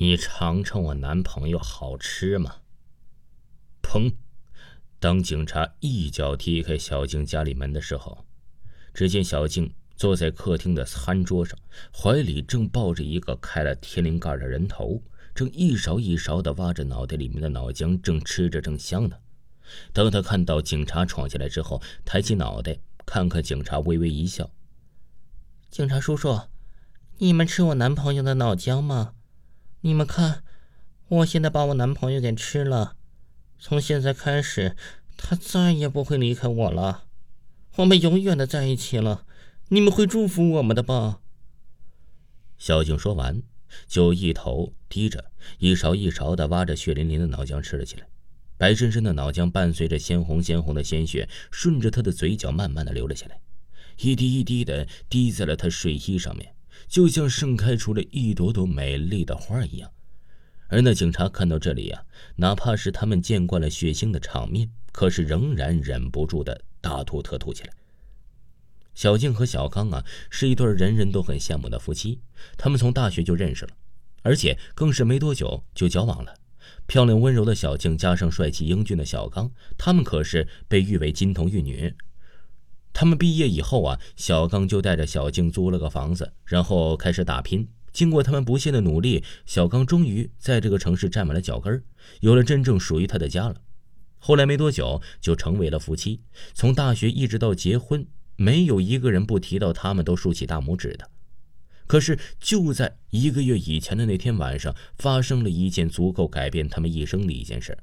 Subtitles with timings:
[0.00, 2.58] 你尝尝我男朋友好吃吗？
[3.82, 4.12] 砰！
[5.00, 8.24] 当警察一脚踢开小静家里门的时候，
[8.94, 11.58] 只见小静坐在客厅的餐桌上，
[11.92, 15.02] 怀里正抱着一个开了天灵盖的人头，
[15.34, 19.16] 正一勺一勺的挖着脑袋里面的脑浆，正吃着正香呢。
[19.92, 24.48] 当他看到警察闯进来之后，抬起脑袋看看警察，微微一笑
[25.70, 26.40] ：“警察叔叔，
[27.16, 29.14] 你们吃我男朋友的脑浆吗？”
[29.82, 30.42] 你们看，
[31.08, 32.96] 我现在把我男朋友给吃了，
[33.60, 34.76] 从现在开始，
[35.16, 37.04] 他再也不会离开我了，
[37.76, 39.24] 我们永远的在一起了。
[39.68, 41.20] 你们会祝福我们的吧？
[42.56, 43.40] 小静说完，
[43.86, 48.08] 就一头低着，一勺一勺的挖着血淋淋的脑浆吃了起来。
[48.56, 53.40] 白深深的脑浆伴随着鲜红鲜红的鲜血，顺着她的嘴角慢慢的流了下来，
[53.98, 56.56] 一滴一滴的滴在了她睡衣上面。
[56.86, 59.90] 就像盛开出了一朵朵美丽的花一样，
[60.68, 62.04] 而那警察看到这里呀，
[62.36, 67.72] 哪怕是他们见惯了血腥的场面，可是仍然忍不住的大吐特吐起来。
[68.94, 72.20] 小静和小刚啊，是一对人人都很羡慕的夫妻，
[72.56, 73.72] 他们从大学就认识了，
[74.22, 76.34] 而且更是没多久就交往了。
[76.86, 81.94] 漂亮温柔的小静加上帅气英俊的小刚，他们可是被誉为金童玉女。
[82.98, 87.68] 他们毕业以后啊，小刚就带着小静租了个房子，然后开始打拼。
[87.92, 91.80] 经过他们不懈的努力，小刚终于在这个城市站稳了脚跟
[92.22, 93.54] 有了真正属于他的家了。
[94.18, 96.22] 后来没多久就成为了夫妻，
[96.54, 98.04] 从大学一直到结婚，
[98.34, 101.08] 没有一个人不提到他们都竖起大拇指的。
[101.86, 107.78] 可是就在一个月以前的那天晚上，发生了一件足够改变他们一生的一件事。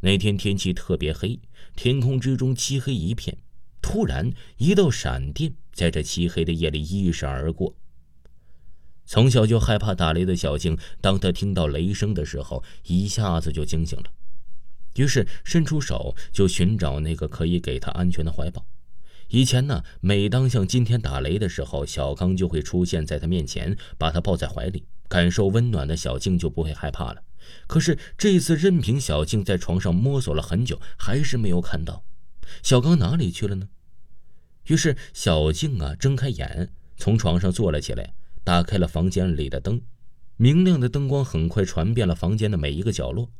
[0.00, 1.38] 那天天气特别黑，
[1.76, 3.36] 天空之中漆黑一片。
[3.84, 7.76] 突然，一道闪电在这漆黑的夜里一闪而过。
[9.04, 14.06] 从小就害怕打雷的小静，当他听到雷声的时候，一下子就惊醒了。
[14.94, 18.64] 于是伸出手就寻找那个可以给他安全的怀抱。
[19.28, 27.22] 以前呢，每当像今天打雷的时候，小刚就会出现在他面前，把他抱在怀里，感受温暖的小静就不会害怕了。
[27.66, 32.02] 可是这次，任凭小静在床上摸索了很久，还是没有看到
[32.62, 33.68] 小刚哪里去了呢？
[34.66, 39.82] 于是小静啊睁开眼，从床上坐了起来，打开了房间里的灯，
[40.36, 43.30] 明亮的灯光很快传遍了房间的每一个角落。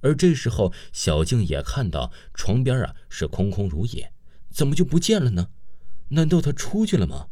[0.00, 4.12] 而这时候，小静也看到床边啊是空空如也，
[4.50, 5.50] 怎么就不见了呢？
[6.08, 7.28] 难道他出去了吗？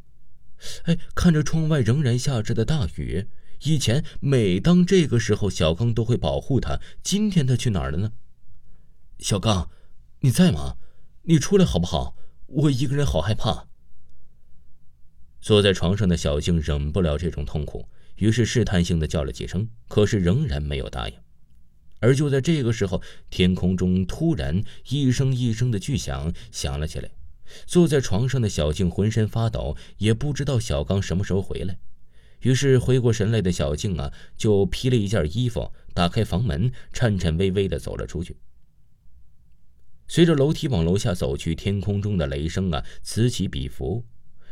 [0.84, 3.26] 哎，看着窗外仍然下着的大雨，
[3.64, 8.12] 以前每当这个时候，小刚都会保护他，今天他去哪儿了呢？
[9.18, 9.68] 小刚，
[10.20, 10.76] 你在吗？
[11.22, 12.16] 你出来好不好？
[12.52, 13.68] 我一个人好害怕。
[15.40, 21.14] 坐在床上的小静忍不了这种痛苦，于是试探性的叫了几声，可是仍然没有答应。
[22.00, 23.00] 而就在这个时候，
[23.30, 27.08] 天空中突然一声一声的巨响响了起来。
[27.66, 31.78] 坐在床上的小静浑身发抖，也不知道小刚什么时候回来。
[32.40, 38.36] 于是回过神来的小静啊，就披了一件衣服，打开房门，颤颤巍巍的走了出去。
[40.10, 44.04] 随着楼梯往楼下走去，天空中的雷声啊此起彼伏，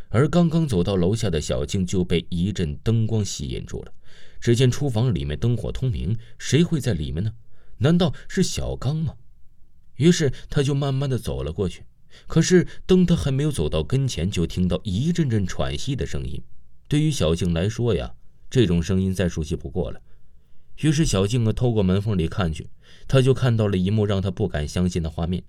[0.08, 3.92] 而刚刚走到楼下的小静就被一阵灯光吸引住了。
[4.40, 7.32] 只见厨房里面灯火通明，谁会在里面呢？
[7.78, 9.16] 难道是小刚吗？
[9.96, 11.82] 于是他就慢慢的走了过去。
[12.28, 16.40] 可是当他还没有走到跟前，就听到一阵阵喘息的声音。
[16.86, 18.14] 对于小静来说呀，
[18.48, 20.00] 这种声音再熟悉不过了。
[20.80, 22.68] 于是小静啊，透过门缝里看去，
[23.08, 25.42] 她就看到了一幕让她不敢相信的画面。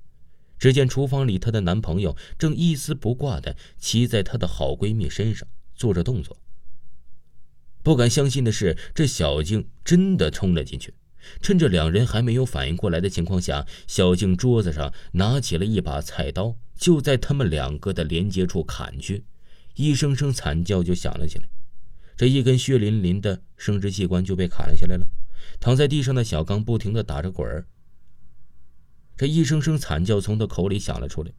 [0.58, 6.38] 只见厨房里，她的男朋友正一丝不挂的骑在她的好闺蜜身上做着动作。
[7.84, 10.94] 不敢相信的是，这小静真的冲了进去，
[11.42, 19.24] 趁着两人还没有反应过来的情况下，小静桌子上拿起了一把菜刀，就在他们两个的连接处砍去，
[19.76, 21.48] 一声声惨叫就响了起来。
[22.18, 25.08] 这一根血淋淋的生殖器官就被砍了下来了。
[25.60, 27.66] 躺在地上的小刚不停地打着滚儿，
[29.18, 31.32] 这一声声惨叫从他口里响了出来。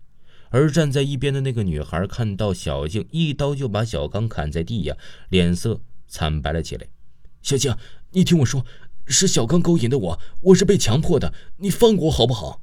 [0.50, 4.96] 而站在一边的那个女孩看到小静一刀就把小刚砍在地呀，
[5.28, 6.88] 脸色惨白了起来。
[7.40, 7.76] 小静，
[8.10, 8.66] 你听我说，
[9.06, 12.62] 是小刚勾引的我，我是被强迫的，你放过我好不好？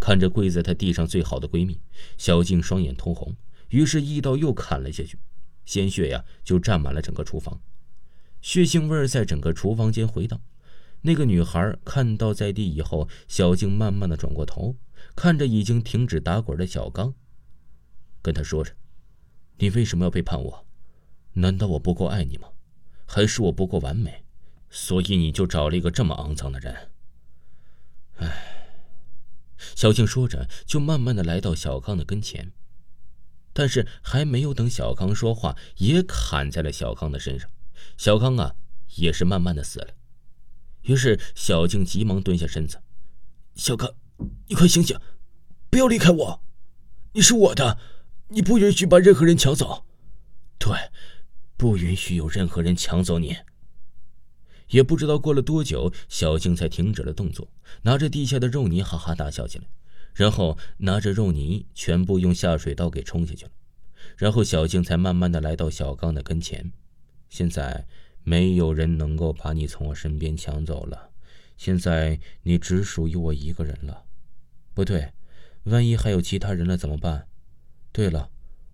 [0.00, 1.78] 看着跪在他地上最好的闺蜜，
[2.16, 3.36] 小静双眼通红，
[3.68, 5.18] 于是一刀又砍了下去，
[5.66, 7.60] 鲜血呀就沾满了整个厨房。
[8.42, 10.42] 血腥味在整个厨房间回荡。
[11.00, 14.76] 那个女孩看到在地以后，小静慢慢的转过头，
[15.16, 17.14] 看着已经停止打滚的小刚，
[18.20, 18.72] 跟他说着
[19.58, 20.66] ：“你为什么要背叛我？
[21.34, 22.48] 难道我不够爱你吗？
[23.06, 24.24] 还是我不够完美？
[24.70, 26.90] 所以你就找了一个这么肮脏的人。
[28.16, 28.76] 唉，
[29.56, 32.52] 小静说着，就慢慢的来到小康的跟前。
[33.52, 37.50] 但是还没有等小康说话，也砍在了小康的身上。
[37.96, 38.54] 小康啊，
[38.96, 39.88] 也是慢慢的死了。
[40.82, 42.82] 于是小静急忙蹲下身子
[43.54, 43.94] ：“小康，
[44.48, 44.98] 你快醒醒，
[45.70, 46.42] 不要离开我！
[47.12, 47.78] 你是我的，
[48.28, 49.84] 你不允许把任何人抢走。
[50.58, 50.70] 对，
[51.56, 53.36] 不允许有任何人抢走你。”
[54.68, 57.46] 也不知道过了多久，小静才停止了动作，
[57.82, 59.64] 拿着地下的肉泥哈哈大笑起来。
[60.14, 63.50] 然后拿着肉泥全部用下水道给冲下去了，
[64.16, 66.72] 然后小静才慢慢的来到小刚的跟前。
[67.32, 67.86] 现在
[68.24, 71.12] 没有人能够把你从我身边抢走了，
[71.56, 74.04] 现在你只属于我一个人了。
[74.74, 75.14] 不对，
[75.62, 77.26] 万一还有其他人了怎么办？
[77.90, 78.28] 对了，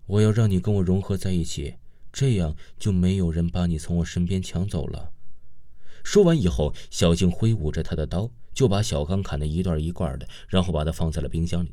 [0.07, 1.75] 我要让你跟我融合在一起，
[2.11, 5.13] 这样就没有人把你从我身边抢走了。
[6.03, 8.29] 说完以后，小静挥舞着她的刀。
[8.51, 11.71] 就把小刚砍得一段一罐的，然后把它放在了冰箱里。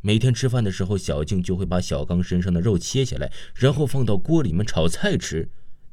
[0.00, 5.50] 每天吃饭的时候，小静就会把小刚身上的肉切下来，然后放到锅里面炒菜吃。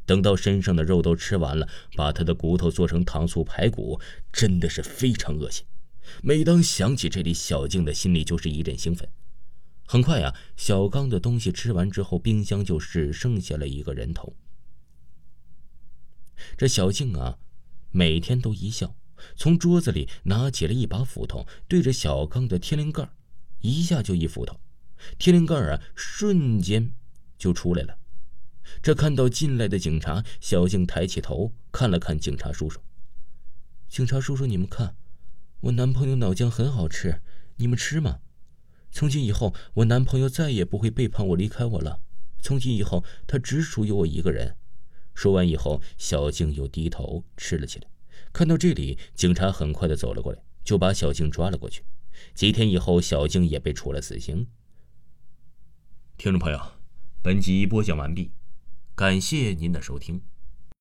[0.10, 4.02] 等到身上的肉都吃完了，把他的骨头做成糖醋排骨，
[4.34, 5.64] 真的是非常恶心。
[6.24, 9.08] 每当想起这里，小静的心里就是一阵兴奋。
[9.86, 14.36] 很快呀，小刚的东西吃完之后，冰箱就只剩下了一个人头。
[16.58, 17.38] 这小静啊，
[17.92, 18.96] 每天都一笑。
[19.36, 23.08] 从桌子里拿起了一把斧头，对着小刚的天灵盖
[23.60, 24.60] 一下就一斧头，
[25.20, 26.94] 天灵盖啊，瞬间
[27.38, 27.99] 就出来了。
[28.82, 32.80] 这看到进来的警察，小静抬起头看了看警察叔叔。
[33.88, 34.96] 警察叔叔，你们看，
[35.62, 37.22] 我男朋友脑浆很好吃，
[37.58, 38.20] 你们吃吗？
[38.92, 42.02] 从今以后，我男朋友再也不会背叛我、离开我了。
[42.42, 44.56] 从今以后，他只属于我一个人。
[45.14, 47.88] 说完以后，小静又低头吃了起来。
[48.32, 51.84] 看到这里，警察很快的走了过来，就把小静抓了过去。
[52.34, 54.48] 几天以后，小静也被处了死刑。
[56.18, 56.60] 听众朋友，
[57.22, 58.32] 本集播讲完毕，
[59.00, 60.24] 感谢您的收听。